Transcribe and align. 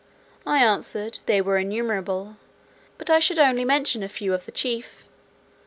I 0.47 0.63
answered 0.65 1.19
"they 1.27 1.41
were 1.41 1.59
innumerable; 1.59 2.37
but 2.97 3.11
I 3.11 3.19
should 3.19 3.37
only 3.37 3.63
mention 3.65 4.01
a 4.01 4.09
few 4.09 4.33
of 4.33 4.47
the 4.47 4.51
chief. 4.51 5.07